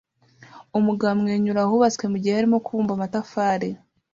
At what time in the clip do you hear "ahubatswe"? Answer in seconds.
1.63-2.03